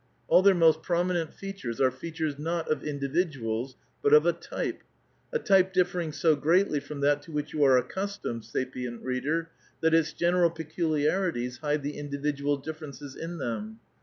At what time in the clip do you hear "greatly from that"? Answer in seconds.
6.35-7.21